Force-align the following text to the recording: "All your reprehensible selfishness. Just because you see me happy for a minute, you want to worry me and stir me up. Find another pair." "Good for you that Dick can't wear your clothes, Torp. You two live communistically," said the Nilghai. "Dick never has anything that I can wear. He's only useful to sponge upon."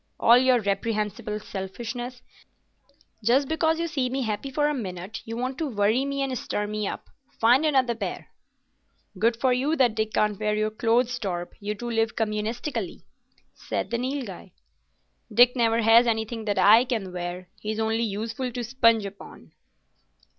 "All 0.19 0.39
your 0.39 0.59
reprehensible 0.61 1.39
selfishness. 1.39 2.23
Just 3.23 3.47
because 3.47 3.79
you 3.79 3.85
see 3.87 4.09
me 4.09 4.23
happy 4.23 4.49
for 4.49 4.67
a 4.67 4.73
minute, 4.73 5.21
you 5.25 5.37
want 5.37 5.59
to 5.59 5.67
worry 5.69 6.05
me 6.05 6.23
and 6.23 6.35
stir 6.35 6.65
me 6.65 6.87
up. 6.87 7.07
Find 7.39 7.67
another 7.67 7.93
pair." 7.93 8.29
"Good 9.19 9.37
for 9.39 9.53
you 9.53 9.75
that 9.75 9.93
Dick 9.93 10.13
can't 10.13 10.39
wear 10.39 10.55
your 10.55 10.71
clothes, 10.71 11.19
Torp. 11.19 11.53
You 11.59 11.75
two 11.75 11.91
live 11.91 12.15
communistically," 12.15 13.03
said 13.53 13.91
the 13.91 13.99
Nilghai. 13.99 14.53
"Dick 15.31 15.55
never 15.55 15.83
has 15.83 16.07
anything 16.07 16.45
that 16.45 16.57
I 16.57 16.83
can 16.83 17.13
wear. 17.13 17.49
He's 17.59 17.79
only 17.79 18.01
useful 18.01 18.51
to 18.53 18.63
sponge 18.63 19.05
upon." 19.05 19.51